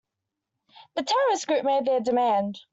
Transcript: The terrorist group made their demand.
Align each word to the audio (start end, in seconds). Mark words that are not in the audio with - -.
The 0.95 1.03
terrorist 1.03 1.45
group 1.45 1.63
made 1.63 1.85
their 1.85 1.99
demand. 1.99 2.61